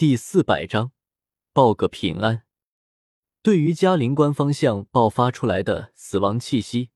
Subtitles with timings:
[0.00, 0.92] 第四百章，
[1.52, 2.44] 报个平安。
[3.42, 6.88] 对于嘉陵关方向爆发出来的死亡气息，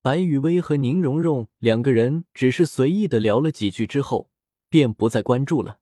[0.00, 4.30] 白雨薇和宁荣荣两个人只是随意的聊了几句之后，
[4.70, 5.80] 便不再关注了。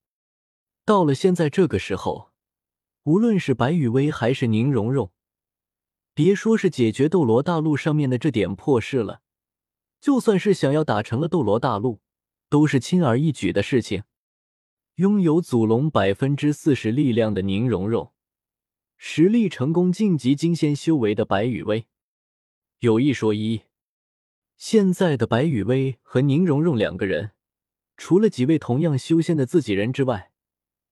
[0.84, 2.32] 到了现在这个时候，
[3.05, 5.12] 无论是白雨薇还是宁荣荣，
[6.14, 9.21] 别说是解决斗罗大陆上面的这点破事了，
[10.01, 12.01] 就算是想要打成了斗罗大陆，
[12.48, 14.03] 都是轻而易举的事情。
[14.96, 18.12] 拥有祖龙百分之四十力量的宁荣荣，
[18.96, 21.86] 实力成功晋级金仙修为的白羽薇，
[22.78, 23.62] 有一说一，
[24.56, 27.33] 现在的白羽薇和宁荣荣两个人，
[27.96, 30.30] 除了几位同样修仙的自己人之外，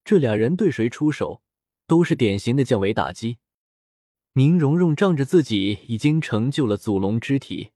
[0.05, 1.41] 这俩人对谁出手，
[1.86, 3.38] 都是典型的降维打击。
[4.32, 7.70] 宁荣荣仗着自己已经成就了祖龙之体，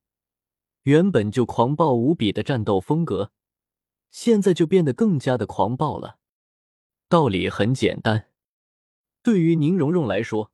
[0.83, 3.31] 原本就狂暴无比的战斗风格。
[4.09, 6.17] 现在就变得更加的狂暴了。
[7.09, 8.29] 道理很简单，
[9.21, 10.51] 对于宁荣荣来说，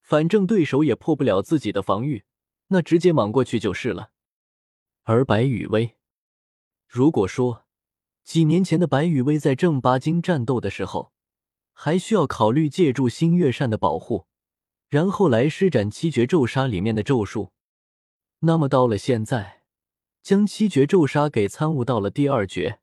[0.00, 2.24] 反正对手也破不了自己的防御，
[2.68, 4.10] 那直接莽过去就是了。
[5.02, 5.96] 而白羽薇，
[6.86, 7.64] 如果说
[8.22, 11.12] 几年前的白羽薇在正八经战斗的时候，
[11.72, 14.26] 还需要考虑借助星月扇的保护，
[14.88, 17.52] 然后来施展七绝咒杀里面的咒术，
[18.40, 19.62] 那么到了现在，
[20.22, 22.80] 将七绝咒杀给参悟到了第二绝。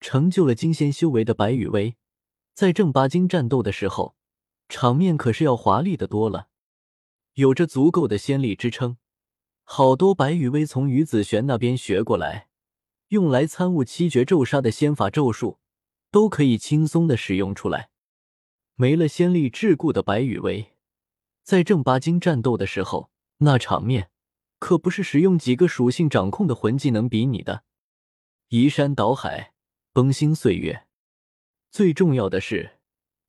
[0.00, 1.96] 成就了金仙修为的白羽薇，
[2.54, 4.14] 在正八经战斗的时候，
[4.68, 6.48] 场面可是要华丽的多了，
[7.34, 8.98] 有着足够的仙力支撑。
[9.64, 12.48] 好多白羽薇从于子璇那边学过来，
[13.08, 15.58] 用来参悟七绝咒杀的仙法咒术，
[16.10, 17.90] 都可以轻松的使用出来。
[18.76, 20.74] 没了仙力桎梏的白羽薇，
[21.42, 24.10] 在正八经战斗的时候，那场面
[24.58, 27.64] 可不是使用几个属性掌控的魂技能比拟的，
[28.48, 29.54] 移山倒海。
[29.96, 30.84] 崩星岁月，
[31.70, 32.72] 最重要的是，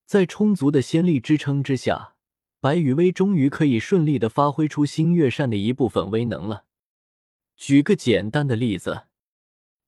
[0.06, 2.16] 在充足的仙力支撑之下，
[2.60, 6.66] 白羽薇终于可以顺利的发挥出星月扇的一部分威能了。
[7.56, 9.04] 举个简单的例子，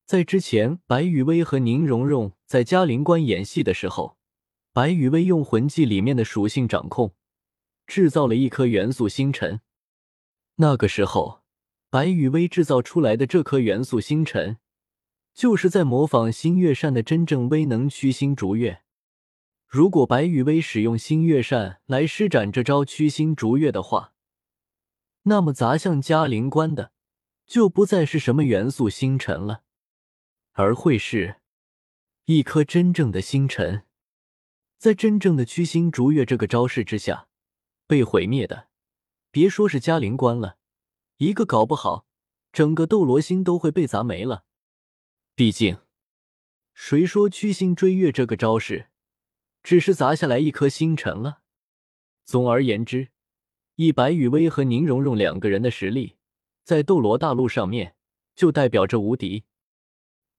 [0.05, 4.17] 在之前，白羽薇和宁荣荣在嘉陵关演戏的时候，
[4.71, 7.13] 白羽薇用魂技里面的属性掌控，
[7.87, 9.59] 制造了一颗元素星辰。
[10.55, 11.41] 那个时候，
[11.89, 14.59] 白羽薇制造出来的这颗元素星辰。
[15.39, 18.81] 就是在模仿星月扇的真正威能驱星逐月。
[19.65, 24.11] 如果白羽薇使用星月扇来施展这招驱星逐月的话，
[25.23, 26.91] 那么砸向嘉陵关的
[27.47, 29.61] 就不再是什么元素星辰了，
[30.51, 31.37] 而会是
[32.25, 33.83] 一颗真正的星辰。
[34.77, 37.29] 在真正的驱星逐月这个招式之下，
[37.87, 38.67] 被毁灭的，
[39.31, 40.57] 别说是嘉陵关了，
[41.15, 42.05] 一个搞不好，
[42.51, 44.43] 整个斗罗星都会被砸没了。
[45.39, 45.77] 毕竟，
[46.73, 48.89] 谁说驱星追月这个招式
[49.63, 51.43] 只是砸下来一颗星辰了？
[52.25, 53.07] 总而言之，
[53.75, 56.17] 以白羽薇和宁荣荣两个人的实力，
[56.65, 57.95] 在斗罗大陆上面
[58.35, 59.45] 就代表着无敌。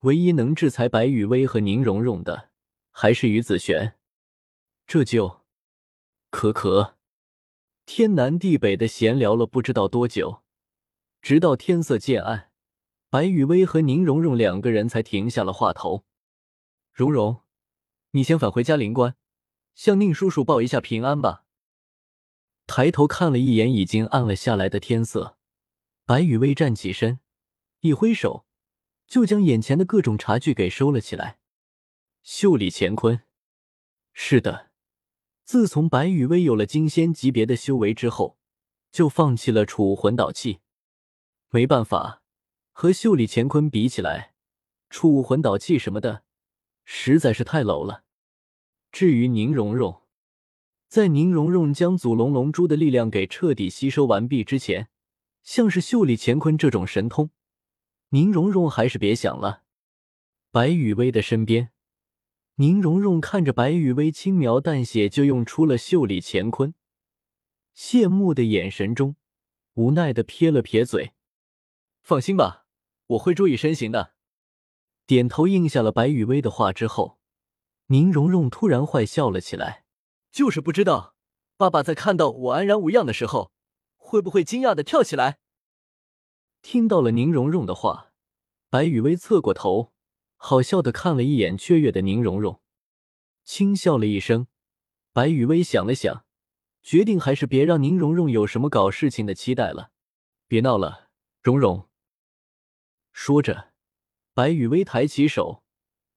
[0.00, 2.50] 唯一能制裁白羽薇和宁荣荣的，
[2.90, 3.96] 还是于子璇。
[4.86, 5.46] 这就，
[6.28, 6.98] 可可，
[7.86, 10.42] 天南地北的闲聊了不知道多久，
[11.22, 12.49] 直到天色渐暗。
[13.10, 16.04] 白雨薇和宁荣荣两个人才停下了话头。
[16.92, 17.42] 荣荣，
[18.12, 19.16] 你先返回嘉陵关，
[19.74, 21.44] 向宁叔叔报一下平安吧。
[22.68, 25.36] 抬头看了一眼已经暗了下来的天色，
[26.06, 27.18] 白雨薇站起身，
[27.80, 28.46] 一挥手，
[29.08, 31.40] 就将眼前的各种茶具给收了起来。
[32.22, 33.22] 袖里乾坤，
[34.12, 34.70] 是的，
[35.42, 38.38] 自从白雨薇有了金仙级别的修为之后，
[38.92, 40.60] 就放弃了储魂导器。
[41.48, 42.19] 没办法。
[42.72, 44.34] 和袖里乾坤比起来，
[44.88, 46.24] 储物魂导器什么的
[46.84, 48.04] 实在是太 low 了。
[48.90, 50.02] 至于宁荣荣，
[50.88, 54.88] 在宁荣荣将祖龙龙珠的力量给彻底吸收完毕之前，
[55.42, 57.30] 像是袖里乾坤这种神通，
[58.08, 59.62] 宁荣荣还是别想了。
[60.50, 61.70] 白雨薇的身边，
[62.56, 66.74] 宁荣荣看着白雨薇轻描淡写就用出了袖里乾坤，
[67.76, 69.14] 羡慕的眼神中，
[69.74, 71.12] 无奈的撇了撇嘴
[72.02, 72.59] ：“放心吧。”
[73.10, 74.14] 我会注意身形的。
[75.06, 77.18] 点头应下了白雨薇的话之后，
[77.86, 79.84] 宁荣荣突然坏笑了起来。
[80.30, 81.16] 就是不知道，
[81.56, 83.50] 爸爸在看到我安然无恙的时候，
[83.96, 85.40] 会不会惊讶的跳起来？
[86.62, 88.12] 听到了宁荣荣的话，
[88.68, 89.92] 白雨薇侧过头，
[90.36, 92.60] 好笑的看了一眼雀跃的宁荣荣，
[93.42, 94.46] 轻笑了一声。
[95.12, 96.24] 白雨薇想了想，
[96.80, 99.90] 决定还是别让宁荣荣有什么搞事情的期待了。
[100.46, 101.08] 别闹了，
[101.42, 101.89] 荣荣。
[103.22, 103.74] 说着，
[104.32, 105.62] 白雨薇抬起手，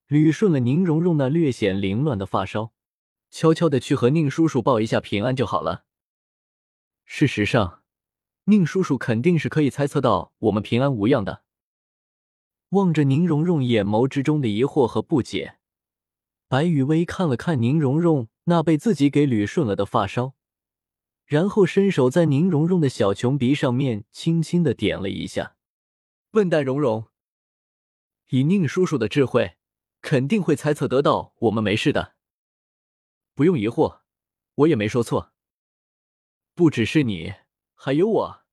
[0.08, 2.72] 捋顺了宁荣荣那略显凌乱的发梢，
[3.30, 5.84] 悄悄的去和宁叔叔报一下平安就好了。
[7.04, 7.84] 事实上，
[8.46, 11.44] 宁叔叔肯定是可以猜测到我们平安无恙的。
[12.70, 15.58] 望着宁荣荣眼眸之中的疑惑和不解，
[16.48, 20.36] 白雨薇看了看宁荣荣那被自己给捋顺了的发梢，
[21.26, 25.58] 然后伸手在宁荣荣的小琼鼻上面轻轻的点了一下。
[26.34, 27.12] 笨蛋荣荣，
[28.30, 29.56] 以宁叔叔的智慧，
[30.02, 32.16] 肯定会猜测得到我们没事的。
[33.36, 34.02] 不用疑惑，
[34.56, 35.32] 我也没说错。
[36.56, 37.36] 不只是你，
[37.76, 38.46] 还有我，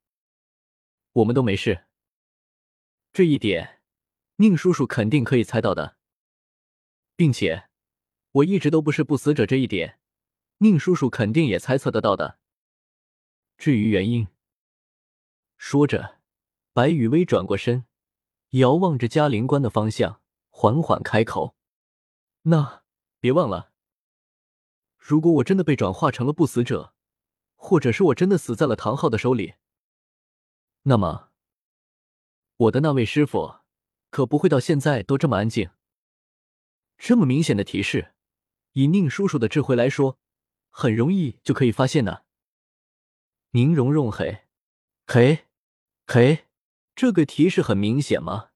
[1.12, 1.86] 我们都没事。
[3.14, 3.80] 这一点，
[4.36, 5.96] 宁叔叔肯定可以猜到的，
[7.16, 7.70] 并且
[8.32, 9.98] 我一直都不是不死者，这一点，
[10.58, 12.40] 宁叔叔肯定也猜测得到的。
[13.56, 14.28] 至于原因，
[15.56, 16.19] 说着，
[16.72, 17.84] 白雨薇转过身，
[18.50, 20.20] 遥望着嘉陵关的方向，
[20.50, 21.56] 缓缓开口
[22.42, 22.84] ：“那
[23.18, 23.72] 别忘了。”
[24.96, 26.94] 如果我真的被转化成了不死者，
[27.56, 29.54] 或者是我真的死在了唐昊的手里，
[30.82, 31.30] 那么
[32.56, 33.56] 我的那位师傅
[34.10, 35.70] 可不会到现在都这么安静。
[36.96, 38.14] 这么明显的提示，
[38.72, 40.18] 以宁叔叔的智慧来说，
[40.68, 42.22] 很容易就可以发现呢。
[43.50, 44.44] 宁荣荣嘿，
[45.06, 45.46] 嘿，
[46.06, 46.46] 嘿，
[47.00, 48.50] 这个提示很明显吗？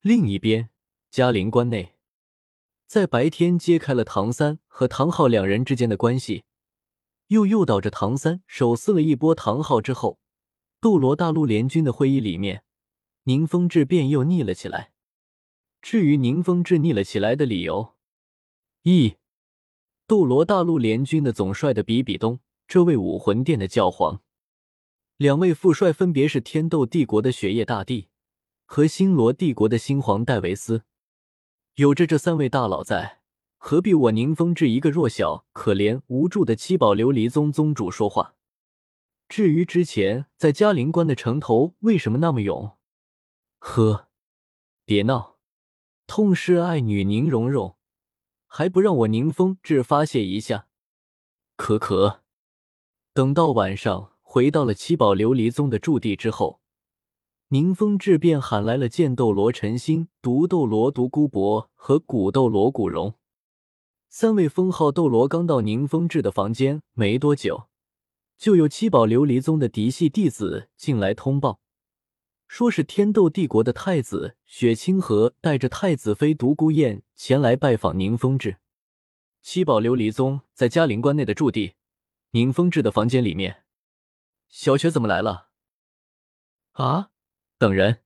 [0.00, 0.70] 另一边，
[1.10, 1.96] 嘉陵关内。
[2.86, 6.44] 在白天揭开了唐三和唐昊两人之间的关系，
[7.26, 10.20] 又诱导着唐三手撕了一波唐昊之后，
[10.80, 12.62] 斗罗大陆联军的会议里面，
[13.24, 14.92] 宁风致便又腻了起来。
[15.82, 17.96] 至于宁风致腻了起来的理由，
[18.82, 19.16] 一，
[20.06, 22.38] 斗罗大陆联军的总帅的比比东，
[22.68, 24.22] 这位武魂殿的教皇，
[25.16, 28.08] 两位副帅分别是天斗帝国的雪夜大帝
[28.66, 30.82] 和星罗帝国的星皇戴维斯。
[31.76, 33.22] 有着这三位大佬在，
[33.56, 38.34] 何必我宁风致一个弱小、可怜、无助的七宝琉璃宗宗主说话？
[39.26, 42.76] 至于之前在嘉陵关的城头为什么那么勇？
[43.58, 44.08] 呵，
[44.84, 45.38] 别闹！
[46.06, 47.78] 痛失爱女宁荣荣，
[48.46, 50.68] 还不让我宁风致发泄一下？
[51.56, 52.22] 可可，
[53.14, 56.60] 等到晚上回到了七宝琉璃宗的驻地之后。
[57.48, 63.14] 宁风致便喊来了剑斗罗陈星、毒斗罗独孤博和古斗罗古荣
[64.10, 65.26] 三位封号斗罗。
[65.26, 67.68] 刚到宁风致的房间没多久，
[68.36, 71.60] 就有七宝琉璃宗的嫡系弟子进来通报，
[72.46, 78.58] 说是天斗帝国的太子雪清河带着太子妃独孤雁前来拜访宁风致。
[79.40, 81.76] 七宝琉璃宗在嘉陵关内的驻地，
[82.32, 83.62] 宁风致的房间里面，
[84.58, 85.50] 小雪怎么来了？
[86.72, 87.10] 啊？
[87.58, 88.02] 等人，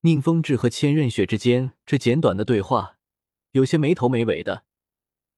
[0.00, 2.98] 宁风致和千仞雪之间这简短的对话，
[3.52, 4.64] 有些没头没尾的，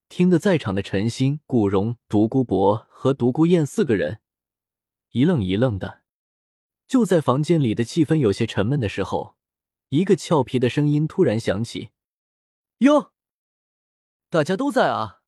[0.09, 4.23] 听得在场的陈星、古荣、独孤博和独孤雁四个人
[5.11, 6.01] 一愣一愣的。
[6.87, 9.37] 就在房间里的气氛有些沉闷的时候，
[9.91, 11.91] 一个俏皮的声音突然响起
[12.81, 13.13] ：“哟，
[14.31, 15.21] 大家都在啊！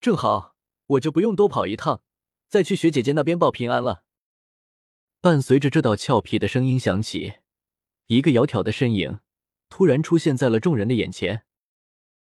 [0.00, 0.54] 正好，
[0.86, 2.04] 我就不用多跑一趟，
[2.50, 4.04] 再去雪姐姐那边报平安了。”
[5.22, 7.34] 伴随着这道俏皮的声音响起，
[8.06, 9.20] 一个窈窕的身影
[9.68, 11.44] 突然出现在了众人的眼前。